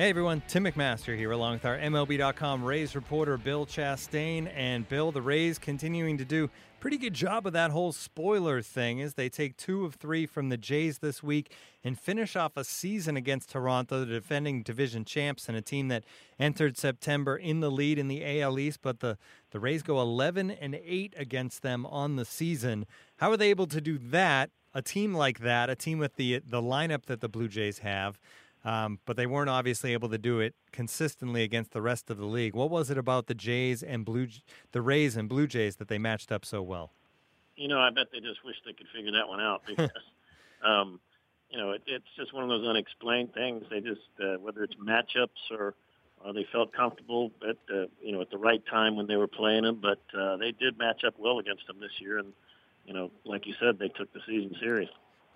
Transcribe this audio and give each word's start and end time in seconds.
Hey 0.00 0.08
everyone, 0.08 0.42
Tim 0.48 0.64
McMaster 0.64 1.14
here 1.14 1.30
along 1.30 1.52
with 1.52 1.66
our 1.66 1.76
MLB.com 1.76 2.64
Rays 2.64 2.94
reporter 2.94 3.36
Bill 3.36 3.66
Chastain. 3.66 4.50
And 4.56 4.88
Bill, 4.88 5.12
the 5.12 5.20
Rays 5.20 5.58
continuing 5.58 6.16
to 6.16 6.24
do 6.24 6.48
pretty 6.80 6.96
good 6.96 7.12
job 7.12 7.46
of 7.46 7.52
that 7.52 7.70
whole 7.70 7.92
spoiler 7.92 8.62
thing 8.62 9.02
as 9.02 9.12
they 9.12 9.28
take 9.28 9.58
two 9.58 9.84
of 9.84 9.96
three 9.96 10.24
from 10.24 10.48
the 10.48 10.56
Jays 10.56 11.00
this 11.00 11.22
week 11.22 11.52
and 11.84 12.00
finish 12.00 12.34
off 12.34 12.56
a 12.56 12.64
season 12.64 13.18
against 13.18 13.50
Toronto, 13.50 14.00
the 14.00 14.06
defending 14.06 14.62
division 14.62 15.04
champs, 15.04 15.50
and 15.50 15.58
a 15.58 15.60
team 15.60 15.88
that 15.88 16.04
entered 16.38 16.78
September 16.78 17.36
in 17.36 17.60
the 17.60 17.70
lead 17.70 17.98
in 17.98 18.08
the 18.08 18.40
AL 18.40 18.58
East. 18.58 18.78
But 18.80 19.00
the, 19.00 19.18
the 19.50 19.60
Rays 19.60 19.82
go 19.82 20.00
11 20.00 20.50
and 20.50 20.80
8 20.82 21.12
against 21.18 21.60
them 21.60 21.84
on 21.84 22.16
the 22.16 22.24
season. 22.24 22.86
How 23.18 23.32
are 23.32 23.36
they 23.36 23.50
able 23.50 23.66
to 23.66 23.82
do 23.82 23.98
that? 23.98 24.48
A 24.72 24.80
team 24.80 25.12
like 25.12 25.40
that, 25.40 25.68
a 25.68 25.74
team 25.74 25.98
with 25.98 26.14
the 26.14 26.38
the 26.46 26.62
lineup 26.62 27.06
that 27.06 27.20
the 27.20 27.28
Blue 27.28 27.48
Jays 27.48 27.80
have, 27.80 28.20
um, 28.64 28.98
but 29.06 29.16
they 29.16 29.26
weren't 29.26 29.50
obviously 29.50 29.92
able 29.92 30.08
to 30.10 30.18
do 30.18 30.40
it 30.40 30.54
consistently 30.72 31.42
against 31.42 31.72
the 31.72 31.82
rest 31.82 32.10
of 32.10 32.18
the 32.18 32.26
league. 32.26 32.54
What 32.54 32.70
was 32.70 32.90
it 32.90 32.98
about 32.98 33.26
the 33.26 33.34
Jays 33.34 33.82
and 33.82 34.04
Blue, 34.04 34.28
the 34.72 34.82
Rays 34.82 35.16
and 35.16 35.28
Blue 35.28 35.46
Jays 35.46 35.76
that 35.76 35.88
they 35.88 35.98
matched 35.98 36.30
up 36.30 36.44
so 36.44 36.62
well? 36.62 36.92
You 37.56 37.68
know, 37.68 37.80
I 37.80 37.90
bet 37.90 38.06
they 38.12 38.20
just 38.20 38.44
wish 38.44 38.56
they 38.64 38.72
could 38.72 38.86
figure 38.94 39.12
that 39.12 39.28
one 39.28 39.40
out 39.40 39.62
because, 39.66 39.90
um, 40.64 41.00
you 41.50 41.58
know, 41.58 41.72
it, 41.72 41.82
it's 41.86 42.06
just 42.16 42.32
one 42.32 42.44
of 42.44 42.50
those 42.50 42.66
unexplained 42.66 43.34
things. 43.34 43.64
They 43.70 43.80
just, 43.80 44.00
uh, 44.22 44.38
whether 44.40 44.62
it's 44.62 44.74
matchups 44.74 45.50
or, 45.50 45.74
or 46.24 46.32
they 46.32 46.46
felt 46.52 46.72
comfortable 46.72 47.32
at, 47.48 47.56
uh, 47.74 47.86
you 48.02 48.12
know, 48.12 48.20
at 48.20 48.30
the 48.30 48.38
right 48.38 48.62
time 48.70 48.96
when 48.96 49.06
they 49.06 49.16
were 49.16 49.26
playing 49.26 49.64
them, 49.64 49.80
but 49.80 50.00
uh, 50.18 50.36
they 50.36 50.52
did 50.52 50.78
match 50.78 51.02
up 51.06 51.14
well 51.18 51.38
against 51.38 51.66
them 51.66 51.80
this 51.80 51.92
year, 51.98 52.18
and 52.18 52.32
you 52.86 52.94
know, 52.94 53.10
like 53.24 53.46
you 53.46 53.54
said, 53.60 53.78
they 53.78 53.88
took 53.88 54.12
the 54.12 54.20
season 54.26 54.54
serious. 54.60 54.90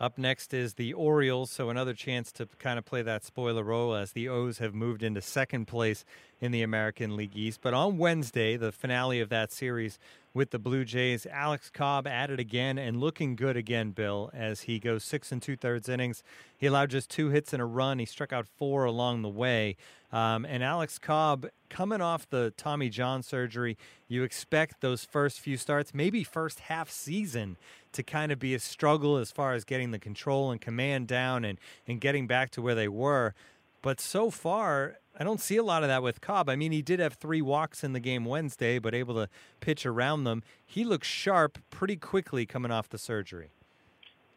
Up 0.05 0.19
next 0.19 0.53
is 0.53 0.75
the 0.75 0.93
Orioles, 0.93 1.51
so 1.51 1.71
another 1.71 1.95
chance 1.95 2.31
to 2.33 2.47
kind 2.59 2.79
of 2.79 2.85
play 2.85 3.01
that 3.01 3.25
spoiler 3.25 3.65
role 3.65 3.95
as 3.95 4.13
the 4.13 4.29
O's 4.29 4.59
have 4.59 4.75
moved 4.75 5.03
into 5.03 5.23
second 5.23 5.65
place 5.65 6.05
in 6.41 6.53
the 6.53 6.63
American 6.63 7.17
League 7.17 7.37
East. 7.37 7.61
But 7.63 7.75
on 7.75 7.99
Wednesday, 7.99 8.57
the 8.57 8.73
finale 8.73 9.21
of 9.21 9.29
that 9.31 9.53
series 9.53 9.99
with 10.35 10.51
the 10.51 10.59
Blue 10.59 10.85
Jays, 10.85 11.27
Alex 11.27 11.71
Cobb 11.71 12.09
added 12.09 12.41
again 12.41 12.77
and 12.77 12.99
looking 12.99 13.37
good 13.37 13.57
again, 13.57 13.93
Bill, 13.93 14.31
as 14.35 14.63
he 14.63 14.81
goes 14.81 15.05
six 15.05 15.31
and 15.31 15.41
two 15.41 15.57
thirds 15.57 15.89
innings. 15.89 16.25
He 16.59 16.67
allowed 16.67 16.91
just 16.91 17.09
two 17.09 17.29
hits 17.29 17.53
and 17.53 17.63
a 17.63 17.65
run. 17.65 18.01
He 18.01 18.05
struck 18.05 18.33
out 18.33 18.49
four 18.49 18.85
along 18.85 19.23
the 19.23 19.29
way. 19.29 19.77
Um, 20.13 20.45
and 20.45 20.63
Alex 20.63 20.99
Cobb, 20.99 21.47
coming 21.71 22.01
off 22.01 22.29
the 22.29 22.53
Tommy 22.57 22.89
John 22.89 23.23
surgery, 23.23 23.77
you 24.09 24.25
expect 24.25 24.81
those 24.81 25.05
first 25.05 25.41
few 25.41 25.57
starts, 25.57 25.95
maybe 25.95 26.25
first 26.25 26.61
half 26.61 26.91
season, 26.91 27.57
to 27.93 28.03
kind 28.03 28.33
of 28.33 28.39
be 28.41 28.55
a 28.55 28.59
struggle 28.59 29.17
as 29.17 29.31
far 29.31 29.55
as 29.55 29.65
getting 29.65 29.93
the 29.93 29.99
control 29.99 30.51
and 30.51 30.61
command 30.61 31.07
down 31.07 31.45
and, 31.45 31.59
and 31.87 32.01
getting 32.01 32.27
back 32.27 32.51
to 32.51 32.63
where 32.63 32.75
they 32.75 32.89
were. 32.89 33.35
But 33.83 34.01
so 34.01 34.31
far, 34.31 34.97
I 35.19 35.25
don't 35.25 35.41
see 35.41 35.57
a 35.57 35.63
lot 35.63 35.83
of 35.83 35.89
that 35.89 36.03
with 36.03 36.21
Cobb. 36.21 36.49
I 36.49 36.57
mean, 36.57 36.73
he 36.73 36.83
did 36.83 36.99
have 37.01 37.15
three 37.15 37.41
walks 37.41 37.85
in 37.85 37.93
the 37.93 38.01
game 38.01 38.25
Wednesday, 38.25 38.79
but 38.79 38.95
able 38.95 39.15
to 39.15 39.29
pitch 39.61 39.87
around 39.87 40.25
them. 40.25 40.43
He 40.67 40.85
looks 40.85 41.07
sharp 41.07 41.59
pretty 41.71 41.97
quickly 41.97 42.47
coming 42.47 42.73
off 42.73 42.89
the 42.89 42.99
surgery. 42.99 43.51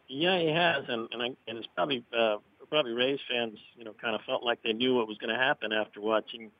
Yeah, 0.07 0.39
he 0.39 0.47
has, 0.47 0.85
and 0.87 1.07
and, 1.11 1.21
I, 1.21 1.25
and 1.47 1.57
it's 1.57 1.67
probably 1.75 2.03
uh, 2.17 2.37
probably 2.69 2.93
Rays 2.93 3.19
fans, 3.29 3.57
you 3.75 3.83
know, 3.83 3.93
kind 4.01 4.15
of 4.15 4.21
felt 4.21 4.43
like 4.43 4.61
they 4.63 4.73
knew 4.73 4.95
what 4.95 5.07
was 5.07 5.17
going 5.17 5.33
to 5.33 5.39
happen 5.39 5.73
after 5.73 5.99
watching 5.99 6.51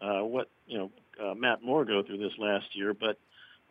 uh, 0.00 0.20
what 0.20 0.48
you 0.66 0.78
know 0.78 0.90
uh, 1.22 1.34
Matt 1.34 1.62
Moore 1.62 1.84
go 1.84 2.02
through 2.02 2.18
this 2.18 2.32
last 2.38 2.66
year. 2.74 2.92
But 2.92 3.18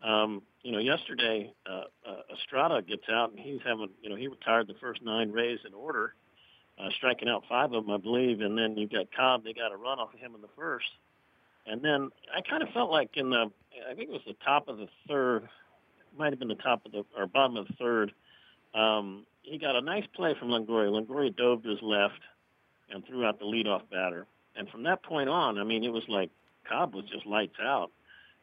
um, 0.04 0.42
you 0.64 0.72
know, 0.72 0.80
yesterday 0.80 1.54
uh, 1.70 1.84
uh, 2.08 2.22
Estrada 2.34 2.82
gets 2.82 3.04
out 3.10 3.32
and 3.32 3.40
he's 3.40 3.60
having, 3.66 3.90
you 4.02 4.10
know, 4.10 4.16
he 4.16 4.28
retired 4.28 4.68
the 4.68 4.76
first 4.80 5.02
nine 5.04 5.32
Rays 5.32 5.60
in 5.66 5.74
order, 5.74 6.14
uh, 6.82 6.90
striking 6.98 7.30
out 7.30 7.44
five 7.48 7.74
of 7.74 7.86
them, 7.86 7.94
I 7.94 7.98
believe, 7.98 8.42
and 8.42 8.58
then 8.58 8.78
you've 8.78 8.92
got 8.92 9.08
Cobb. 9.16 9.44
They 9.44 9.54
got 9.54 9.72
a 9.72 9.78
run 9.78 10.00
off 10.00 10.14
of 10.14 10.20
him 10.20 10.36
in 10.36 10.42
the 10.42 10.50
first, 10.56 10.90
and 11.66 11.82
then 11.84 12.10
I 12.36 12.42
kind 12.42 12.64
of 12.64 12.70
felt 12.70 12.92
like 12.92 13.12
in 13.16 13.30
the, 13.30 13.52
I 13.90 13.94
think 13.94 14.10
it 14.10 14.14
was 14.14 14.22
the 14.26 14.36
top 14.44 14.68
of 14.68 14.78
the 14.78 14.88
third, 15.08 15.48
might 16.18 16.32
have 16.32 16.40
been 16.40 16.48
the 16.48 16.56
top 16.56 16.86
of 16.86 16.92
the 16.92 17.04
or 17.18 17.28
bottom 17.28 17.58
of 17.58 17.68
the 17.68 17.74
third. 17.74 18.14
Um, 18.74 19.26
he 19.44 19.58
got 19.58 19.76
a 19.76 19.82
nice 19.82 20.06
play 20.16 20.36
from 20.38 20.50
Longoria. 20.50 20.90
Longoria 20.90 21.36
dove 21.36 21.64
to 21.64 21.70
his 21.70 21.82
left 21.82 22.20
and 22.90 23.06
threw 23.06 23.26
out 23.26 23.40
the 23.40 23.46
leadoff 23.46 23.82
batter. 23.90 24.26
And 24.56 24.70
from 24.70 24.84
that 24.84 25.04
point 25.04 25.30
on, 25.30 25.58
I 25.58 25.64
mean, 25.64 25.84
it 25.84 25.92
was 25.92 26.04
like 26.08 26.30
Cobb 26.68 26.94
was 26.94 27.06
just 27.06 27.26
lights 27.26 27.56
out. 27.62 27.92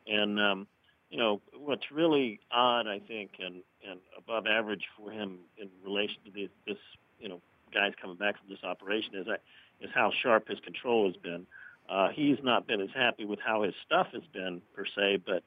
And, 0.06 0.40
um, 0.40 0.66
you 1.10 1.18
know, 1.18 1.40
what's 1.56 1.90
really 1.92 2.40
odd, 2.50 2.86
I 2.86 2.98
think, 2.98 3.32
and, 3.38 3.62
and 3.88 4.00
above 4.16 4.46
average 4.46 4.84
for 4.96 5.10
him 5.10 5.38
in 5.56 5.68
relation 5.84 6.16
to 6.24 6.30
this, 6.30 6.50
this, 6.66 6.78
you 7.20 7.28
know, 7.28 7.40
guys 7.72 7.92
coming 8.00 8.16
back 8.16 8.38
from 8.38 8.48
this 8.48 8.62
operation 8.64 9.14
is 9.14 9.26
that, 9.26 9.42
is 9.80 9.90
how 9.94 10.10
sharp 10.22 10.48
his 10.48 10.58
control 10.60 11.06
has 11.06 11.16
been. 11.16 11.46
Uh, 11.88 12.08
he's 12.14 12.38
not 12.42 12.66
been 12.66 12.80
as 12.80 12.90
happy 12.94 13.24
with 13.24 13.38
how 13.44 13.62
his 13.62 13.74
stuff 13.86 14.08
has 14.12 14.22
been 14.32 14.60
per 14.74 14.84
se, 14.84 15.22
but 15.26 15.42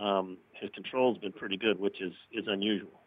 um, 0.00 0.36
his 0.52 0.70
control 0.70 1.12
has 1.12 1.20
been 1.20 1.32
pretty 1.32 1.56
good, 1.56 1.80
which 1.80 2.00
is, 2.00 2.12
is 2.32 2.44
unusual 2.46 3.00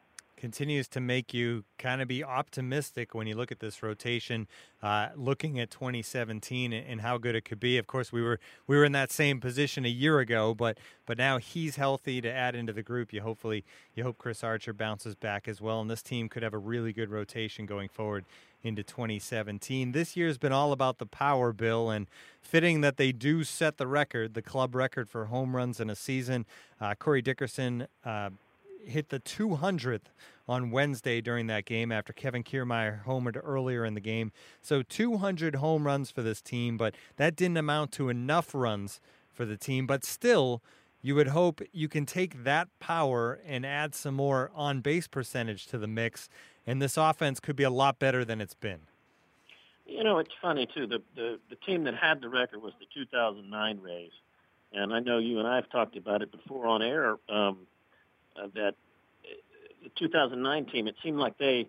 continues 0.44 0.90
to 0.90 1.00
make 1.00 1.34
you 1.34 1.63
kind 1.78 2.01
of 2.01 2.07
be 2.09 2.22
optimistic 2.22 3.16
when 3.16 3.28
you 3.28 3.34
look 3.34 3.50
at 3.50 3.62
this 3.62 3.81
rotation, 3.81 4.46
uh, 4.81 5.07
looking 5.16 5.57
at 5.57 5.72
2017 5.72 6.74
and 6.74 7.00
how 7.00 7.18
good 7.18 7.34
it 7.34 7.45
could 7.45 7.62
be. 7.62 7.78
Of 7.78 7.88
course, 7.88 8.12
we 8.12 8.22
were 8.22 8.41
we 8.68 8.75
were 8.75 8.84
in 8.84 8.91
that 8.91 9.09
same 9.09 9.40
position 9.40 9.85
a 9.85 9.90
year 9.90 10.19
ago, 10.19 10.53
but 10.53 10.78
but 11.06 11.18
now 11.18 11.38
he's 11.38 11.78
healthy 11.78 12.19
to 12.19 12.30
add 12.30 12.56
into 12.56 12.74
the 12.74 12.84
group. 12.84 13.13
You 13.13 13.22
hopefully 13.22 13.63
you 13.95 14.03
hope 14.03 14.18
Chris 14.18 14.44
Archer 14.44 14.74
bounces 14.74 15.16
back 15.16 15.47
as 15.47 15.62
well, 15.62 15.80
and 15.80 15.90
this 15.90 16.01
team 16.01 16.28
could 16.28 16.44
have 16.44 16.53
a 16.53 16.57
really 16.57 16.91
good 16.91 17.09
rotation 17.09 17.66
going 17.66 17.88
forward 17.88 18.25
into 18.63 18.84
2017. 18.84 19.91
This 19.91 20.16
year's 20.16 20.38
been 20.38 20.53
all 20.53 20.72
about 20.72 20.97
the 20.97 21.06
power 21.06 21.53
bill, 21.53 21.90
and 21.90 22.07
fitting 22.41 22.81
that 22.81 22.97
they 22.97 23.12
do 23.12 23.44
set 23.44 23.78
the 23.78 23.88
record, 23.88 24.34
the 24.34 24.41
club 24.41 24.74
record 24.74 25.09
for 25.09 25.25
home 25.25 25.56
runs 25.56 25.79
in 25.79 25.90
a 25.90 25.96
season. 25.96 26.46
Uh, 26.79 26.96
Corey 26.96 27.22
Dickerson. 27.22 27.88
Uh, 28.03 28.31
hit 28.85 29.09
the 29.09 29.19
200th 29.19 30.12
on 30.47 30.72
Wednesday 30.72 31.22
during 31.22 31.47
that 31.47 31.66
game 31.66 31.91
after 31.91 32.13
Kevin 32.13 32.44
Kiermaier 32.44 33.06
homered 33.06 33.40
earlier 33.41 33.85
in 33.85 33.94
the 33.94 34.01
game. 34.01 34.31
So 34.62 34.81
200 34.81 35.56
home 35.56 35.85
runs 35.85 36.12
for 36.12 36.22
this 36.22 36.41
team, 36.41 36.78
but 36.78 36.95
that 37.18 37.35
didn't 37.35 37.57
amount 37.57 37.91
to 37.94 38.09
enough 38.09 38.53
runs 38.53 39.00
for 39.31 39.45
the 39.45 39.57
team. 39.57 39.88
But 39.88 40.03
still, 40.03 40.62
you 41.01 41.16
would 41.16 41.28
hope 41.28 41.62
you 41.72 41.88
can 41.88 42.06
take 42.06 42.44
that 42.44 42.68
power 42.80 43.40
and 43.45 43.66
add 43.66 43.95
some 43.95 44.16
more 44.16 44.51
on 44.56 44.81
base 44.81 45.07
percentage 45.07 45.66
to 45.68 45.78
the 45.78 45.88
mix, 45.88 46.30
and 46.66 46.81
this 46.81 46.97
offense 46.97 47.40
could 47.40 47.56
be 47.56 47.63
a 47.63 47.69
lot 47.69 48.00
better 48.00 48.24
than 48.25 48.41
it's 48.41 48.53
been. 48.53 48.81
You 49.85 50.03
know, 50.03 50.19
it's 50.19 50.34
funny 50.41 50.68
too. 50.74 50.88
The 50.88 51.01
the, 51.16 51.40
the 51.50 51.56
team 51.57 51.84
that 51.85 51.96
had 51.96 52.22
the 52.22 52.29
record 52.29 52.62
was 52.62 52.74
the 52.79 52.86
2009 52.94 53.80
Rays, 53.81 54.12
and 54.71 54.94
I 54.94 55.00
know 55.00 55.18
you 55.18 55.39
and 55.39 55.48
I 55.48 55.56
have 55.56 55.69
talked 55.69 55.98
about 55.98 56.21
it 56.21 56.31
before 56.31 56.68
on 56.68 56.81
air. 56.81 57.18
Um, 57.30 57.68
uh, 58.36 58.48
that 58.56 58.75
the 59.83 59.89
2009 59.98 60.65
team, 60.68 60.88
it 60.88 60.95
seemed 61.04 61.18
like 61.18 61.38
they, 61.38 61.68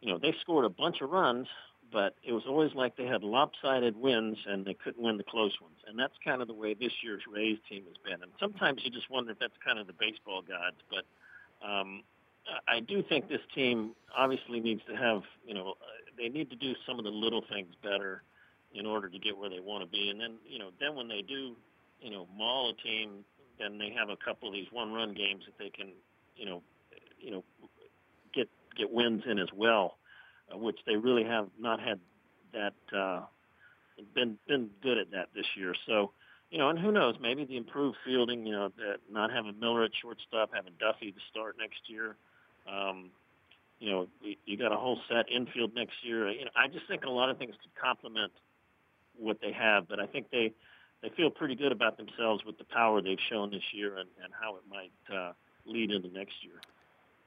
you 0.00 0.12
know, 0.12 0.18
they 0.18 0.34
scored 0.40 0.64
a 0.64 0.68
bunch 0.68 1.00
of 1.00 1.10
runs, 1.10 1.48
but 1.92 2.14
it 2.22 2.32
was 2.32 2.44
always 2.46 2.72
like 2.74 2.96
they 2.96 3.06
had 3.06 3.22
lopsided 3.22 3.96
wins 3.96 4.38
and 4.46 4.64
they 4.64 4.74
couldn't 4.74 5.02
win 5.02 5.16
the 5.16 5.24
close 5.24 5.58
ones. 5.60 5.76
And 5.88 5.98
that's 5.98 6.14
kind 6.24 6.40
of 6.40 6.48
the 6.48 6.54
way 6.54 6.74
this 6.74 6.92
year's 7.02 7.22
Rays 7.30 7.58
team 7.68 7.84
has 7.88 7.96
been. 8.04 8.22
And 8.22 8.30
sometimes 8.38 8.82
you 8.84 8.90
just 8.90 9.10
wonder 9.10 9.32
if 9.32 9.38
that's 9.38 9.56
kind 9.64 9.78
of 9.78 9.86
the 9.86 9.92
baseball 9.92 10.42
gods. 10.42 10.76
But 10.88 11.66
um, 11.66 12.02
I 12.66 12.80
do 12.80 13.02
think 13.02 13.28
this 13.28 13.40
team 13.54 13.92
obviously 14.16 14.60
needs 14.60 14.82
to 14.88 14.96
have, 14.96 15.22
you 15.46 15.54
know, 15.54 15.74
they 16.16 16.28
need 16.28 16.50
to 16.50 16.56
do 16.56 16.74
some 16.86 16.98
of 16.98 17.04
the 17.04 17.10
little 17.10 17.42
things 17.52 17.74
better 17.82 18.22
in 18.72 18.86
order 18.86 19.08
to 19.08 19.18
get 19.18 19.36
where 19.36 19.50
they 19.50 19.60
want 19.60 19.84
to 19.84 19.90
be. 19.90 20.10
And 20.10 20.20
then, 20.20 20.34
you 20.48 20.58
know, 20.58 20.70
then 20.80 20.94
when 20.94 21.08
they 21.08 21.22
do, 21.22 21.56
you 22.00 22.10
know, 22.10 22.26
maul 22.36 22.70
a 22.70 22.82
team, 22.82 23.24
then 23.58 23.78
they 23.78 23.90
have 23.90 24.08
a 24.08 24.16
couple 24.16 24.48
of 24.48 24.54
these 24.54 24.66
one-run 24.70 25.14
games 25.14 25.44
that 25.46 25.58
they 25.58 25.70
can, 25.70 25.92
you 26.36 26.46
know, 26.46 26.62
you 27.18 27.30
know, 27.30 27.44
get 28.34 28.48
get 28.76 28.90
wins 28.90 29.22
in 29.26 29.38
as 29.38 29.48
well, 29.54 29.98
uh, 30.52 30.56
which 30.56 30.78
they 30.86 30.96
really 30.96 31.24
have 31.24 31.48
not 31.58 31.80
had 31.80 32.00
that 32.52 32.74
uh, 32.96 33.20
been 34.14 34.38
been 34.48 34.70
good 34.82 34.98
at 34.98 35.10
that 35.12 35.28
this 35.34 35.46
year. 35.56 35.74
So, 35.86 36.12
you 36.50 36.58
know, 36.58 36.68
and 36.70 36.78
who 36.78 36.90
knows? 36.90 37.16
Maybe 37.20 37.44
the 37.44 37.56
improved 37.56 37.98
fielding, 38.04 38.46
you 38.46 38.52
know, 38.52 38.70
that 38.78 38.98
not 39.10 39.30
having 39.30 39.58
Miller 39.60 39.84
at 39.84 39.90
shortstop, 40.00 40.50
having 40.54 40.72
Duffy 40.80 41.12
to 41.12 41.20
start 41.30 41.56
next 41.58 41.88
year. 41.88 42.16
Um, 42.68 43.10
you 43.78 43.90
know, 43.90 44.08
you 44.44 44.56
got 44.56 44.72
a 44.72 44.76
whole 44.76 44.98
set 45.08 45.26
infield 45.34 45.74
next 45.74 45.94
year. 46.02 46.28
You 46.30 46.44
know, 46.44 46.50
I 46.54 46.68
just 46.68 46.86
think 46.86 47.04
a 47.04 47.10
lot 47.10 47.30
of 47.30 47.38
things 47.38 47.54
could 47.62 47.74
complement 47.80 48.32
what 49.18 49.38
they 49.40 49.52
have, 49.52 49.88
but 49.88 49.98
I 50.00 50.06
think 50.06 50.30
they 50.30 50.52
they 51.02 51.08
feel 51.16 51.30
pretty 51.30 51.54
good 51.54 51.72
about 51.72 51.96
themselves 51.96 52.44
with 52.44 52.58
the 52.58 52.64
power 52.64 53.00
they've 53.00 53.16
shown 53.30 53.50
this 53.50 53.62
year 53.72 53.96
and, 53.96 54.08
and 54.22 54.32
how 54.38 54.56
it 54.56 54.62
might 54.68 55.16
uh, 55.16 55.32
lead 55.64 55.90
into 55.90 56.08
next 56.08 56.34
year. 56.42 56.60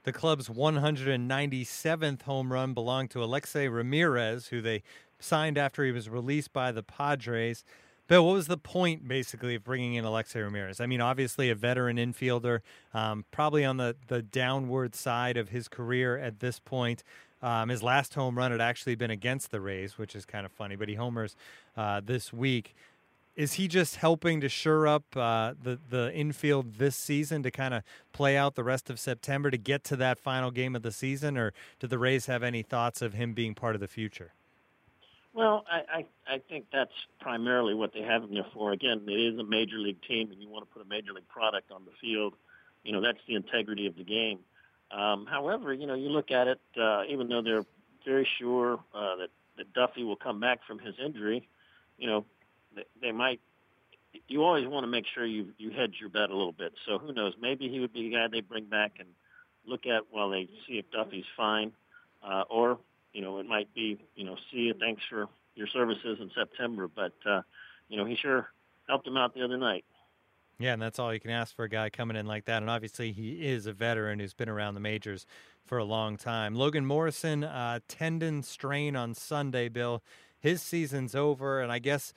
The 0.04 0.14
club's 0.14 0.48
197th 0.48 2.22
home 2.24 2.54
run 2.54 2.74
belonged 2.74 3.10
to 3.12 3.24
Alexei 3.24 3.68
Ramirez, 3.68 4.48
who 4.48 4.62
they 4.62 4.84
signed 5.20 5.58
after 5.58 5.84
he 5.84 5.92
was 5.92 6.10
released 6.10 6.54
by 6.54 6.72
the 6.72 6.84
Padres. 6.84 7.64
Bill, 8.08 8.26
what 8.26 8.34
was 8.34 8.48
the 8.48 8.58
point 8.58 9.08
basically 9.08 9.56
of 9.56 9.64
bringing 9.64 9.94
in 9.94 10.04
Alexei 10.04 10.42
Ramirez? 10.42 10.82
I 10.82 10.86
mean, 10.86 11.00
obviously 11.00 11.50
a 11.50 11.56
veteran 11.56 11.98
infielder, 11.98 12.60
um, 12.94 13.24
probably 13.32 13.64
on 13.64 13.78
the, 13.78 13.96
the 14.08 14.22
downward 14.22 14.94
side 14.94 15.38
of 15.38 15.50
his 15.50 15.70
career 15.70 16.18
at 16.18 16.40
this 16.42 16.60
point. 16.60 17.04
Um, 17.42 17.70
his 17.70 17.82
last 17.82 18.14
home 18.14 18.38
run 18.38 18.52
had 18.52 18.62
actually 18.62 18.96
been 18.96 19.12
against 19.12 19.52
the 19.52 19.62
Rays, 19.62 19.98
which 19.98 20.16
is 20.16 20.26
kind 20.26 20.46
of 20.46 20.52
funny, 20.52 20.76
but 20.76 20.90
he 20.90 20.96
homers 20.96 21.36
uh, 21.78 22.02
this 22.04 22.34
week. 22.34 22.76
Is 23.36 23.54
he 23.54 23.68
just 23.68 23.96
helping 23.96 24.42
to 24.42 24.50
shore 24.50 24.86
up 24.86 25.04
uh, 25.16 25.54
the 25.62 25.80
the 25.90 26.14
infield 26.14 26.76
this 26.76 26.96
season 26.96 27.42
to 27.44 27.50
kind 27.50 27.74
of 27.74 27.82
play 28.12 28.38
out 28.38 28.54
the 28.54 28.64
rest 28.64 28.92
of 28.92 29.00
September 29.00 29.50
to 29.50 29.58
get 29.58 29.84
to 29.86 29.96
that 29.96 30.20
final 30.20 30.52
game 30.52 30.76
of 30.76 30.84
the 30.84 30.92
season, 30.92 31.36
or 31.36 31.52
do 31.80 31.88
the 31.88 31.98
Rays 31.98 32.28
have 32.28 32.44
any 32.44 32.62
thoughts 32.62 33.02
of 33.02 33.14
him 33.16 33.34
being 33.34 33.56
part 33.56 33.74
of 33.74 33.82
the 33.82 33.88
future? 33.88 34.34
Well, 35.34 35.66
I, 35.70 36.00
I 36.28 36.36
I 36.36 36.38
think 36.48 36.66
that's 36.72 36.92
primarily 37.20 37.74
what 37.74 37.94
they 37.94 38.02
have 38.02 38.24
him 38.24 38.34
there 38.34 38.46
for. 38.54 38.72
Again, 38.72 39.02
it 39.08 39.12
is 39.12 39.40
a 39.40 39.44
major 39.44 39.78
league 39.78 40.02
team, 40.08 40.32
and 40.32 40.42
you 40.42 40.48
want 40.50 40.68
to 40.68 40.74
put 40.74 40.86
a 40.86 40.90
major 40.90 41.12
league 41.14 41.28
product 41.28 41.72
on 41.72 41.86
the 41.86 41.92
field. 42.00 42.36
You 42.84 42.92
know, 42.94 43.02
that's 43.02 43.18
the 43.28 43.36
integrity 43.36 43.88
of 43.88 43.96
the 43.96 44.04
game. 44.04 44.40
Um, 44.92 45.26
however, 45.26 45.74
you 45.74 45.88
know, 45.88 45.96
you 45.96 46.10
look 46.10 46.30
at 46.32 46.48
it, 46.48 46.60
uh, 46.80 47.04
even 47.10 47.30
though 47.30 47.42
they're 47.42 47.66
very 48.06 48.28
sure 48.40 48.80
uh, 48.94 49.16
that 49.18 49.30
that 49.58 49.74
Duffy 49.74 50.04
will 50.04 50.16
come 50.16 50.40
back 50.40 50.60
from 50.68 50.78
his 50.80 50.96
injury, 51.04 51.48
you 51.98 52.08
know, 52.08 52.26
they, 52.76 52.84
they 53.02 53.12
might. 53.12 53.40
You 54.28 54.44
always 54.44 54.68
want 54.68 54.84
to 54.84 54.88
make 54.88 55.06
sure 55.16 55.26
you 55.26 55.48
you 55.58 55.72
hedge 55.72 55.96
your 56.00 56.10
bet 56.10 56.30
a 56.30 56.36
little 56.36 56.52
bit. 56.52 56.74
So 56.86 57.00
who 57.00 57.12
knows? 57.12 57.34
Maybe 57.42 57.70
he 57.70 57.80
would 57.80 57.94
be 57.94 58.10
the 58.10 58.16
guy 58.16 58.28
they 58.32 58.42
bring 58.42 58.66
back 58.66 58.94
and 59.00 59.10
look 59.66 59.88
at 59.88 60.04
while 60.12 60.30
they 60.30 60.48
see 60.68 60.78
if 60.78 60.92
Duffy's 60.92 61.26
fine, 61.36 61.72
uh, 62.24 62.44
or 62.52 62.78
you 63.14 63.22
know, 63.22 63.40
it 63.40 63.46
might 63.46 63.74
be, 63.74 64.00
you 64.16 64.26
know, 64.26 64.36
see 64.52 64.58
you, 64.60 64.74
thanks 64.80 65.02
for 65.10 65.28
your 65.56 65.68
services 65.68 66.18
in 66.20 66.32
September. 66.36 66.90
But, 66.94 67.14
uh, 67.26 67.42
you 67.88 67.98
know, 67.98 68.06
he 68.06 68.16
sure 68.16 68.48
helped 68.88 69.08
him 69.08 69.18
out 69.18 69.34
the 69.34 69.44
other 69.44 69.58
night. 69.58 69.86
Yeah, 70.60 70.74
and 70.74 70.82
that's 70.82 71.00
all 71.00 71.14
you 71.14 71.20
can 71.20 71.32
ask 71.32 71.56
for 71.56 71.66
a 71.66 71.70
guy 71.70 71.90
coming 71.90 72.16
in 72.16 72.26
like 72.26 72.46
that. 72.46 72.62
And 72.62 72.70
obviously, 72.70 73.12
he 73.12 73.46
is 73.46 73.66
a 73.66 73.74
veteran 73.74 74.20
who's 74.20 74.34
been 74.34 74.50
around 74.50 74.76
the 74.76 74.80
majors 74.80 75.26
for 75.66 75.78
a 75.78 75.84
long 75.84 76.16
time. 76.16 76.56
Logan 76.56 76.86
Morrison, 76.86 77.44
uh, 77.44 77.80
tendon 77.88 78.44
strain 78.44 78.96
on 78.96 79.14
Sunday, 79.14 79.68
Bill. 79.68 80.04
His 80.40 80.62
season's 80.62 81.16
over, 81.16 81.62
and 81.62 81.72
I 81.72 81.80
guess 81.80 82.14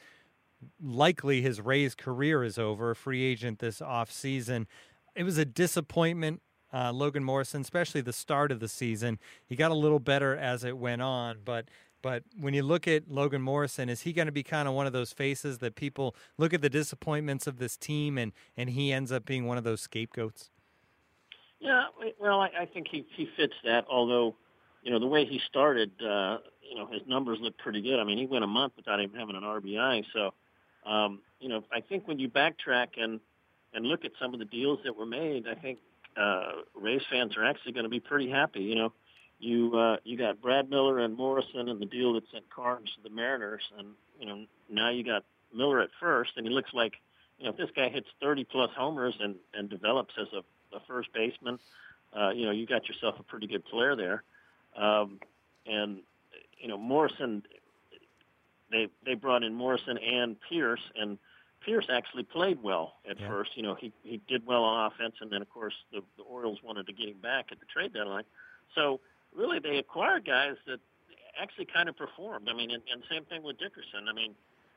likely 0.82 1.42
his 1.42 1.60
Rays 1.60 1.94
career 1.94 2.44
is 2.44 2.58
over, 2.58 2.94
free 2.94 3.22
agent 3.22 3.58
this 3.58 3.80
off 3.80 4.10
season. 4.10 4.66
It 5.14 5.24
was 5.24 5.38
a 5.38 5.44
disappointment 5.44 6.42
uh, 6.76 6.92
Logan 6.92 7.24
Morrison, 7.24 7.62
especially 7.62 8.02
the 8.02 8.12
start 8.12 8.52
of 8.52 8.60
the 8.60 8.68
season. 8.68 9.18
He 9.46 9.56
got 9.56 9.70
a 9.70 9.74
little 9.74 9.98
better 9.98 10.36
as 10.36 10.62
it 10.62 10.76
went 10.76 11.00
on, 11.00 11.38
but 11.44 11.66
but 12.02 12.22
when 12.38 12.52
you 12.52 12.62
look 12.62 12.86
at 12.86 13.10
Logan 13.10 13.40
Morrison, 13.40 13.88
is 13.88 14.02
he 14.02 14.12
going 14.12 14.26
to 14.26 14.32
be 14.32 14.42
kind 14.42 14.68
of 14.68 14.74
one 14.74 14.86
of 14.86 14.92
those 14.92 15.12
faces 15.12 15.58
that 15.58 15.74
people 15.74 16.14
look 16.36 16.52
at 16.52 16.60
the 16.60 16.68
disappointments 16.68 17.46
of 17.46 17.58
this 17.58 17.78
team 17.78 18.18
and 18.18 18.32
and 18.58 18.70
he 18.70 18.92
ends 18.92 19.10
up 19.10 19.24
being 19.24 19.46
one 19.46 19.56
of 19.56 19.64
those 19.64 19.80
scapegoats? 19.80 20.50
Yeah, 21.60 21.84
well, 22.20 22.40
I, 22.40 22.50
I 22.60 22.66
think 22.66 22.88
he 22.90 23.06
he 23.16 23.26
fits 23.36 23.54
that. 23.64 23.86
Although, 23.88 24.36
you 24.82 24.90
know, 24.90 24.98
the 24.98 25.06
way 25.06 25.24
he 25.24 25.40
started, 25.48 25.92
uh, 26.02 26.38
you 26.60 26.76
know, 26.76 26.86
his 26.92 27.00
numbers 27.06 27.38
look 27.40 27.56
pretty 27.56 27.80
good. 27.80 27.98
I 27.98 28.04
mean, 28.04 28.18
he 28.18 28.26
went 28.26 28.44
a 28.44 28.48
month 28.48 28.74
without 28.76 29.00
even 29.00 29.18
having 29.18 29.34
an 29.34 29.42
RBI. 29.42 30.04
So, 30.12 30.34
um, 30.84 31.20
you 31.40 31.48
know, 31.48 31.64
I 31.72 31.80
think 31.80 32.06
when 32.06 32.18
you 32.18 32.28
backtrack 32.28 32.88
and 32.98 33.18
and 33.72 33.86
look 33.86 34.04
at 34.04 34.12
some 34.20 34.34
of 34.34 34.40
the 34.40 34.44
deals 34.44 34.80
that 34.84 34.94
were 34.94 35.06
made, 35.06 35.48
I 35.48 35.54
think 35.54 35.78
uh, 36.16 36.52
Rays 36.74 37.02
fans 37.10 37.36
are 37.36 37.44
actually 37.44 37.72
going 37.72 37.84
to 37.84 37.90
be 37.90 38.00
pretty 38.00 38.30
happy. 38.30 38.62
You 38.62 38.74
know, 38.74 38.92
you 39.38 39.76
uh, 39.78 39.96
you 40.04 40.16
got 40.16 40.40
Brad 40.40 40.70
Miller 40.70 40.98
and 41.00 41.16
Morrison 41.16 41.68
and 41.68 41.80
the 41.80 41.86
deal 41.86 42.14
that 42.14 42.24
sent 42.32 42.48
Karns 42.50 42.90
to 42.96 43.02
the 43.08 43.14
Mariners, 43.14 43.62
and 43.78 43.88
you 44.18 44.26
know 44.26 44.44
now 44.70 44.90
you 44.90 45.04
got 45.04 45.24
Miller 45.54 45.80
at 45.80 45.90
first, 46.00 46.32
and 46.36 46.46
he 46.46 46.52
looks 46.52 46.70
like 46.72 46.94
you 47.38 47.44
know 47.44 47.50
if 47.50 47.56
this 47.56 47.70
guy 47.74 47.88
hits 47.88 48.08
30 48.20 48.44
plus 48.44 48.70
homers 48.76 49.14
and 49.20 49.36
and 49.54 49.68
develops 49.68 50.14
as 50.20 50.28
a, 50.32 50.76
a 50.76 50.80
first 50.86 51.12
baseman, 51.12 51.58
uh, 52.18 52.30
you 52.30 52.46
know 52.46 52.52
you 52.52 52.66
got 52.66 52.88
yourself 52.88 53.16
a 53.18 53.22
pretty 53.22 53.46
good 53.46 53.64
player 53.66 53.94
there, 53.94 54.22
um, 54.76 55.20
and 55.66 55.98
you 56.60 56.68
know 56.68 56.78
Morrison. 56.78 57.42
They 58.68 58.88
they 59.04 59.14
brought 59.14 59.44
in 59.44 59.54
Morrison 59.54 59.96
and 59.96 60.36
Pearce 60.48 60.80
and 60.96 61.18
Pearce 61.64 61.86
actually 61.90 62.22
played 62.22 62.62
well 62.62 62.94
at 63.08 63.20
yeah. 63.20 63.28
first. 63.28 63.50
You 63.56 63.62
know, 63.62 63.74
he 63.74 63.92
he 64.02 64.20
did 64.28 64.46
well 64.46 64.62
on 64.62 64.90
offense, 64.92 65.14
and 65.20 65.30
then 65.30 65.42
of 65.42 65.50
course 65.50 65.74
the, 65.92 66.00
the 66.16 66.22
Orioles 66.22 66.58
wanted 66.62 66.86
to 66.86 66.92
get 66.92 67.08
him 67.08 67.18
back 67.22 67.46
at 67.50 67.58
the 67.60 67.66
trade 67.66 67.92
deadline. 67.92 68.24
So 68.74 69.00
really, 69.34 69.58
they 69.58 69.78
acquired 69.78 70.26
guys 70.26 70.56
that 70.66 70.80
actually 71.40 71.66
kind 71.66 71.88
of 71.88 71.96
performed. 71.96 72.48
I 72.48 72.54
mean, 72.54 72.70
and, 72.70 72.82
and 72.92 73.02
same 73.10 73.24
thing 73.24 73.42
with 73.42 73.58
Dickerson. 73.58 74.08
I 74.08 74.12
mean, 74.12 74.34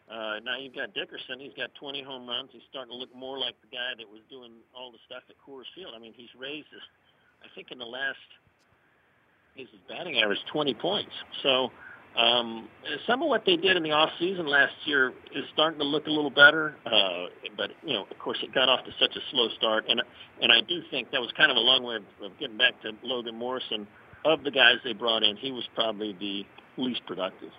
uh, 0.09 0.39
now 0.43 0.57
you've 0.57 0.75
got 0.75 0.93
Dickerson. 0.93 1.39
He's 1.39 1.53
got 1.53 1.73
20 1.75 2.03
home 2.03 2.27
runs. 2.27 2.49
He's 2.51 2.65
starting 2.69 2.91
to 2.91 2.97
look 2.97 3.13
more 3.15 3.37
like 3.37 3.55
the 3.61 3.69
guy 3.71 3.93
that 3.97 4.09
was 4.09 4.21
doing 4.29 4.51
all 4.75 4.91
the 4.91 4.97
stuff 5.05 5.23
at 5.29 5.35
Coors 5.37 5.69
Field. 5.75 5.93
I 5.95 5.99
mean, 5.99 6.13
he's 6.15 6.33
raised 6.37 6.67
his, 6.71 6.81
I 7.43 7.47
think 7.55 7.71
in 7.71 7.77
the 7.77 7.85
last, 7.85 8.17
his 9.55 9.67
batting 9.87 10.19
average 10.19 10.39
20 10.51 10.73
points. 10.75 11.13
So 11.43 11.71
um, 12.15 12.67
some 13.07 13.21
of 13.21 13.29
what 13.29 13.45
they 13.45 13.55
did 13.55 13.77
in 13.77 13.83
the 13.83 13.91
off 13.91 14.09
season 14.19 14.47
last 14.47 14.73
year 14.85 15.13
is 15.33 15.45
starting 15.53 15.79
to 15.79 15.85
look 15.85 16.07
a 16.07 16.09
little 16.09 16.31
better, 16.31 16.75
uh, 16.85 17.27
but 17.55 17.71
you 17.83 17.93
know, 17.93 18.05
of 18.09 18.19
course, 18.19 18.37
it 18.43 18.53
got 18.53 18.67
off 18.67 18.83
to 18.85 18.91
such 18.99 19.15
a 19.15 19.21
slow 19.31 19.49
start, 19.57 19.85
and 19.87 20.01
and 20.41 20.51
I 20.51 20.61
do 20.61 20.81
think 20.89 21.11
that 21.11 21.21
was 21.21 21.31
kind 21.37 21.51
of 21.51 21.57
a 21.57 21.61
long 21.61 21.83
way 21.83 21.95
of, 21.95 22.03
of 22.23 22.37
getting 22.39 22.57
back 22.57 22.81
to 22.81 22.91
Logan 23.03 23.35
Morrison. 23.35 23.87
Of 24.25 24.43
the 24.43 24.51
guys 24.51 24.75
they 24.83 24.91
brought 24.91 25.23
in, 25.23 25.37
he 25.37 25.53
was 25.53 25.63
probably 25.75 26.11
the 26.19 26.45
least 26.75 27.05
productive. 27.07 27.51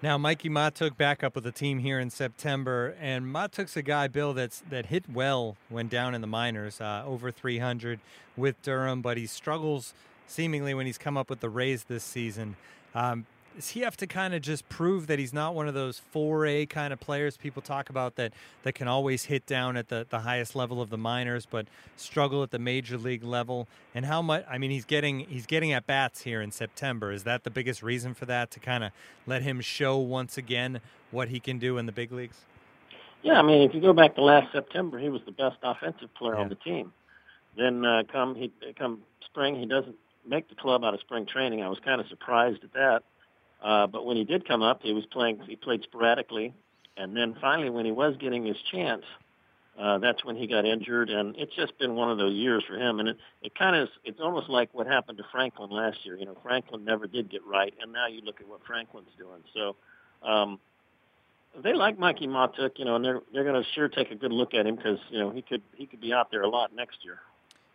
Now, 0.00 0.18
Mikie 0.18 0.50
Mahtook 0.50 0.96
back 0.96 1.24
up 1.24 1.34
with 1.34 1.44
the 1.44 1.52
team 1.52 1.78
here 1.78 1.98
in 1.98 2.10
September, 2.10 2.96
and 3.00 3.24
Mahtook's 3.24 3.76
a 3.76 3.82
guy, 3.82 4.06
Bill, 4.08 4.32
that's 4.32 4.62
that 4.68 4.86
hit 4.86 5.04
well 5.08 5.56
when 5.68 5.88
down 5.88 6.14
in 6.14 6.20
the 6.20 6.26
minors, 6.26 6.80
uh, 6.80 7.02
over 7.06 7.30
300 7.30 8.00
with 8.36 8.60
Durham, 8.62 9.00
but 9.00 9.16
he 9.16 9.26
struggles 9.26 9.94
seemingly 10.26 10.74
when 10.74 10.86
he's 10.86 10.98
come 10.98 11.16
up 11.16 11.30
with 11.30 11.40
the 11.40 11.48
Rays 11.48 11.84
this 11.84 12.04
season. 12.04 12.56
Um, 12.94 13.26
does 13.56 13.70
he 13.70 13.80
have 13.80 13.96
to 13.98 14.06
kind 14.06 14.34
of 14.34 14.42
just 14.42 14.68
prove 14.68 15.06
that 15.06 15.18
he's 15.18 15.32
not 15.32 15.54
one 15.54 15.68
of 15.68 15.74
those 15.74 16.00
4A 16.14 16.68
kind 16.68 16.92
of 16.92 17.00
players 17.00 17.36
people 17.36 17.62
talk 17.62 17.90
about 17.90 18.16
that, 18.16 18.32
that 18.62 18.74
can 18.74 18.88
always 18.88 19.24
hit 19.24 19.46
down 19.46 19.76
at 19.76 19.88
the, 19.88 20.06
the 20.08 20.20
highest 20.20 20.54
level 20.56 20.80
of 20.80 20.90
the 20.90 20.96
minors 20.96 21.46
but 21.46 21.66
struggle 21.96 22.42
at 22.42 22.50
the 22.50 22.58
major 22.58 22.96
league 22.96 23.24
level? 23.24 23.68
And 23.94 24.06
how 24.06 24.22
much 24.22 24.44
I 24.48 24.58
mean 24.58 24.70
he's 24.70 24.84
getting 24.84 25.20
he's 25.20 25.46
getting 25.46 25.72
at 25.72 25.86
bats 25.86 26.22
here 26.22 26.40
in 26.40 26.50
September. 26.50 27.12
Is 27.12 27.24
that 27.24 27.44
the 27.44 27.50
biggest 27.50 27.82
reason 27.82 28.14
for 28.14 28.26
that 28.26 28.50
to 28.52 28.60
kind 28.60 28.84
of 28.84 28.92
let 29.26 29.42
him 29.42 29.60
show 29.60 29.98
once 29.98 30.38
again 30.38 30.80
what 31.10 31.28
he 31.28 31.40
can 31.40 31.58
do 31.58 31.78
in 31.78 31.86
the 31.86 31.92
big 31.92 32.12
leagues? 32.12 32.38
Yeah, 33.22 33.38
I 33.38 33.42
mean 33.42 33.68
if 33.68 33.74
you 33.74 33.80
go 33.80 33.92
back 33.92 34.14
to 34.16 34.22
last 34.22 34.52
September, 34.52 34.98
he 34.98 35.08
was 35.08 35.22
the 35.26 35.32
best 35.32 35.56
offensive 35.62 36.12
player 36.14 36.34
yeah. 36.34 36.40
on 36.40 36.48
the 36.48 36.56
team. 36.56 36.92
Then 37.56 37.84
uh, 37.84 38.02
come 38.10 38.34
he 38.34 38.50
come 38.78 39.02
spring, 39.26 39.56
he 39.56 39.66
doesn't 39.66 39.96
make 40.26 40.48
the 40.48 40.54
club 40.54 40.84
out 40.84 40.94
of 40.94 41.00
spring 41.00 41.26
training. 41.26 41.62
I 41.62 41.68
was 41.68 41.78
kind 41.84 42.00
of 42.00 42.06
surprised 42.08 42.62
at 42.64 42.72
that. 42.74 43.02
Uh, 43.62 43.86
but 43.86 44.04
when 44.04 44.16
he 44.16 44.24
did 44.24 44.46
come 44.46 44.62
up, 44.62 44.82
he 44.82 44.92
was 44.92 45.06
playing. 45.06 45.40
He 45.46 45.56
played 45.56 45.82
sporadically, 45.82 46.52
and 46.96 47.16
then 47.16 47.36
finally, 47.40 47.70
when 47.70 47.84
he 47.84 47.92
was 47.92 48.16
getting 48.18 48.44
his 48.44 48.56
chance, 48.70 49.04
uh, 49.78 49.98
that's 49.98 50.24
when 50.24 50.36
he 50.36 50.46
got 50.46 50.66
injured. 50.66 51.10
And 51.10 51.36
it's 51.36 51.54
just 51.54 51.78
been 51.78 51.94
one 51.94 52.10
of 52.10 52.18
those 52.18 52.34
years 52.34 52.64
for 52.66 52.74
him. 52.74 52.98
And 52.98 53.10
it, 53.10 53.16
it 53.40 53.54
kind 53.54 53.76
of 53.76 53.88
it's 54.04 54.20
almost 54.20 54.48
like 54.48 54.74
what 54.74 54.86
happened 54.86 55.18
to 55.18 55.24
Franklin 55.30 55.70
last 55.70 56.04
year. 56.04 56.16
You 56.16 56.26
know, 56.26 56.36
Franklin 56.42 56.84
never 56.84 57.06
did 57.06 57.30
get 57.30 57.44
right, 57.46 57.72
and 57.80 57.92
now 57.92 58.08
you 58.08 58.20
look 58.22 58.40
at 58.40 58.48
what 58.48 58.60
Franklin's 58.66 59.12
doing. 59.18 59.42
So. 59.54 59.76
Um, 60.22 60.60
they 61.62 61.74
like 61.74 61.98
Mikie 61.98 62.26
Mahtook, 62.28 62.78
you 62.78 62.86
know, 62.86 62.96
and 62.96 63.04
they're 63.04 63.20
they're 63.32 63.44
going 63.44 63.62
to 63.62 63.68
sure 63.74 63.86
take 63.86 64.10
a 64.10 64.14
good 64.14 64.32
look 64.32 64.54
at 64.54 64.66
him 64.66 64.76
because 64.76 64.98
you 65.10 65.18
know 65.18 65.30
he 65.30 65.42
could 65.42 65.60
he 65.74 65.84
could 65.84 66.00
be 66.00 66.10
out 66.10 66.30
there 66.30 66.40
a 66.40 66.48
lot 66.48 66.74
next 66.74 67.04
year. 67.04 67.18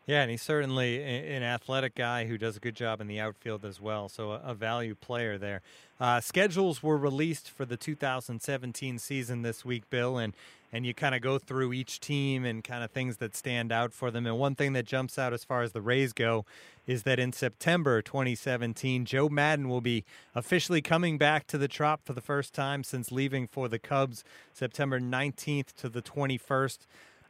Yeah, 0.07 0.21
and 0.21 0.31
he's 0.31 0.41
certainly 0.41 1.03
an 1.03 1.43
athletic 1.43 1.93
guy 1.93 2.27
who 2.27 2.37
does 2.37 2.55
a 2.55 2.61
good 2.61 2.75
job 2.75 3.01
in 3.01 3.07
the 3.07 3.19
outfield 3.19 3.65
as 3.65 3.81
well. 3.81 4.07
So 4.07 4.31
a, 4.31 4.53
value 4.53 4.95
player 4.95 5.37
there. 5.37 5.61
Uh, 5.99 6.21
schedules 6.21 6.81
were 6.81 6.97
released 6.97 7.49
for 7.49 7.65
the 7.65 7.75
2017 7.75 8.99
season 8.99 9.41
this 9.41 9.65
week, 9.65 9.89
Bill, 9.89 10.17
and 10.17 10.33
and 10.71 10.85
you 10.85 10.93
kind 10.93 11.15
of 11.15 11.21
go 11.21 11.37
through 11.39 11.71
each 11.71 11.99
team 11.99 12.43
and 12.43 12.63
kind 12.63 12.83
of 12.83 12.91
things 12.91 13.17
that 13.17 13.35
stand 13.35 13.71
out 13.71 13.93
for 13.93 14.11
them. 14.11 14.25
And 14.25 14.37
one 14.37 14.55
thing 14.55 14.73
that 14.73 14.85
jumps 14.85 15.17
out 15.17 15.33
as 15.33 15.45
far 15.45 15.61
as 15.61 15.71
the 15.71 15.81
Rays 15.81 16.11
go 16.11 16.45
is 16.85 17.03
that 17.03 17.19
in 17.19 17.31
September 17.31 18.01
2017, 18.01 19.05
Joe 19.05 19.29
Maddon 19.29 19.69
will 19.69 19.81
be 19.81 20.03
officially 20.35 20.81
coming 20.81 21.17
back 21.17 21.47
to 21.47 21.57
the 21.57 21.69
Trop 21.69 22.01
for 22.03 22.11
the 22.11 22.21
first 22.21 22.53
time 22.53 22.83
since 22.83 23.13
leaving 23.13 23.47
for 23.47 23.69
the 23.69 23.79
Cubs 23.79 24.25
September 24.53 24.99
19th 24.99 25.73
to 25.75 25.87
the 25.87 26.01
21st. 26.01 26.79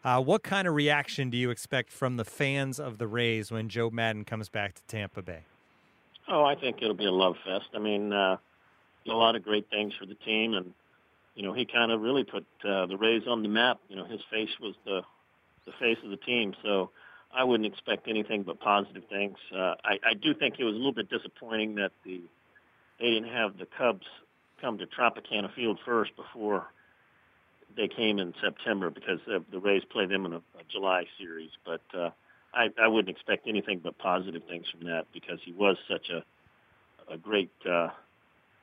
Uh, 0.04 0.22
what 0.22 0.44
kind 0.44 0.68
of 0.68 0.76
reaction 0.76 1.30
do 1.30 1.38
you 1.38 1.50
expect 1.50 1.92
from 1.92 2.18
the 2.18 2.26
fans 2.26 2.80
of 2.80 2.98
the 2.98 3.08
Rays 3.08 3.52
when 3.52 3.68
Joe 3.70 3.90
Maddon 3.90 4.26
comes 4.26 4.50
back 4.50 4.76
to 4.76 4.82
Tampa 4.84 5.22
Bay? 5.22 5.42
Oh, 6.28 6.44
I 6.44 6.56
think 6.56 6.78
it'll 6.82 6.94
be 6.94 7.06
a 7.06 7.12
love 7.12 7.36
fest. 7.46 7.70
I 7.74 7.80
mean, 7.80 8.14
uh, 8.14 8.38
a 9.08 9.12
lot 9.14 9.36
of 9.36 9.44
great 9.44 9.70
things 9.70 9.94
for 10.00 10.06
the 10.06 10.16
team, 10.16 10.54
and 10.54 10.74
you 11.36 11.44
know, 11.44 11.54
he 11.54 11.66
kind 11.66 11.92
of 11.92 12.02
really 12.02 12.24
put 12.24 12.46
uh, 12.68 12.86
the 12.88 12.98
Rays 12.98 13.24
on 13.28 13.44
the 13.44 13.50
map. 13.50 13.80
You 13.90 13.96
know, 13.96 14.06
his 14.06 14.22
face 14.30 14.50
was 14.60 14.76
the 14.86 15.02
the 15.66 15.72
face 15.80 15.98
of 16.04 16.10
the 16.10 16.18
team, 16.18 16.54
so 16.64 16.92
I 17.34 17.44
wouldn't 17.44 17.72
expect 17.72 18.08
anything 18.08 18.44
but 18.44 18.60
positive 18.60 19.04
things. 19.10 19.38
Uh, 19.54 19.76
I, 19.84 20.00
I 20.04 20.14
do 20.14 20.34
think 20.34 20.56
it 20.60 20.64
was 20.64 20.74
a 20.74 20.78
little 20.78 20.94
bit 20.94 21.10
disappointing 21.10 21.76
that 21.76 21.92
the 22.04 22.22
they 23.00 23.12
didn't 23.12 23.30
have 23.30 23.58
the 23.58 23.68
Cubs 23.78 24.08
come 24.60 24.78
to 24.80 24.88
Tropicana 24.88 25.54
Field 25.54 25.80
first 25.86 26.16
before 26.16 26.68
they 27.78 27.88
came 27.88 28.20
in 28.20 28.34
September 28.44 28.90
because 28.90 29.20
the, 29.26 29.60
Rays 29.60 29.84
play 29.90 30.08
them 30.08 30.26
in 30.26 30.34
a, 30.34 30.38
a 30.38 30.64
July 30.70 31.06
series. 31.18 31.52
But 31.64 31.82
uh, 31.94 32.10
I, 32.54 32.70
I 32.82 32.88
wouldn't 32.88 33.16
expect 33.16 33.48
anything 33.48 33.80
but 33.82 33.98
positive 33.98 34.42
things 34.50 34.66
from 34.70 34.88
that 34.88 35.06
because 35.14 35.40
he 35.46 35.54
was 35.54 35.78
such 35.88 36.10
a 36.10 36.24
a 37.10 37.18
great 37.18 37.52
uh, 37.70 37.88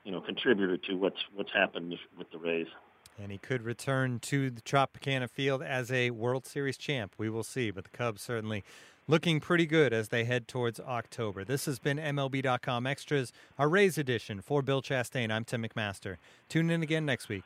you 0.03 0.11
know 0.11 0.21
contributor 0.21 0.77
to 0.77 0.93
what's 0.95 1.23
what's 1.33 1.51
happened 1.51 1.95
with 2.17 2.29
the 2.31 2.37
Rays. 2.37 2.67
And 3.17 3.31
he 3.31 3.37
could 3.37 3.61
return 3.63 4.19
to 4.21 4.49
the 4.49 4.61
Tropicana 4.61 5.29
Field 5.29 5.63
as 5.63 5.89
a 5.89 6.11
World 6.11 6.45
Series 6.45 6.77
champ. 6.77 7.15
We 7.17 7.29
will 7.29 7.43
see, 7.43 7.71
but 7.71 7.85
the 7.85 7.89
Cubs 7.91 8.21
certainly 8.21 8.65
looking 9.07 9.39
pretty 9.39 9.65
good 9.65 9.93
as 9.93 10.09
they 10.09 10.25
head 10.25 10.49
towards 10.49 10.81
October. 10.81 11.45
This 11.45 11.65
has 11.65 11.79
been 11.79 11.97
MLB.com 11.97 12.85
Extras, 12.85 13.31
our 13.57 13.69
Rays 13.69 13.97
edition. 13.97 14.41
For 14.41 14.61
Bill 14.61 14.81
Chastain, 14.81 15.31
I'm 15.31 15.45
Tim 15.45 15.63
McMaster. 15.63 16.17
Tune 16.49 16.69
in 16.69 16.83
again 16.83 17.05
next 17.05 17.29
week. 17.29 17.45